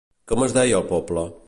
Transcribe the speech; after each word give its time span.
Com 0.31 0.45
es 0.45 0.55
deia 0.59 0.79
el 0.81 0.89
poble? 0.95 1.31